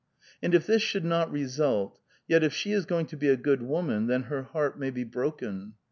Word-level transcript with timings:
And 0.41 0.55
if 0.55 0.65
this 0.65 0.81
should 0.81 1.03
uot 1.03 1.31
result, 1.31 1.99
yet 2.27 2.43
if 2.43 2.55
she 2.55 2.71
is 2.71 2.87
going 2.87 3.05
to 3.05 3.15
be 3.15 3.27
a 3.29 3.37
good 3.37 3.61
woman, 3.61 4.07
then 4.07 4.23
her 4.23 4.41
heart 4.41 4.79
may 4.79 4.89
be 4.89 5.03
broken. 5.03 5.73